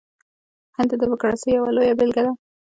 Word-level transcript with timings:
هند 0.75 0.89
د 0.91 0.99
ډیموکراسۍ 1.01 1.49
یوه 1.51 1.69
لویه 1.75 1.95
بیلګه 1.99 2.21
ده. 2.25 2.31